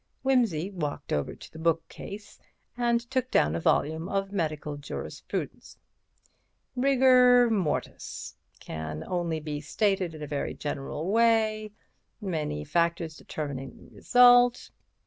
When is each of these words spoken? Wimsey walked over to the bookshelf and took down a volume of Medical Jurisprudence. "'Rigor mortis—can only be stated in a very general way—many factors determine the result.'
Wimsey 0.23 0.71
walked 0.71 1.13
over 1.13 1.35
to 1.35 1.51
the 1.53 1.59
bookshelf 1.59 2.39
and 2.75 2.99
took 3.11 3.29
down 3.29 3.53
a 3.55 3.59
volume 3.59 4.09
of 4.09 4.31
Medical 4.31 4.75
Jurisprudence. 4.75 5.77
"'Rigor 6.75 7.51
mortis—can 7.51 9.03
only 9.05 9.39
be 9.39 9.61
stated 9.61 10.15
in 10.15 10.23
a 10.23 10.25
very 10.25 10.55
general 10.55 11.11
way—many 11.11 12.63
factors 12.65 13.15
determine 13.15 13.77
the 13.77 13.95
result.' 13.95 14.71